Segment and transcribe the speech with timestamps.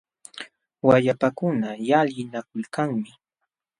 [0.87, 3.11] Wayapakuna llallinakulkanmi.